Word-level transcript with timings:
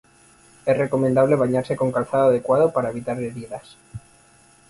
Es 0.65 0.75
recomendable 0.75 1.35
bañarse 1.35 1.75
con 1.75 1.91
calzado 1.91 2.29
adecuado 2.29 2.73
para 2.73 2.89
evitar 2.89 3.21
heridas. 3.21 3.77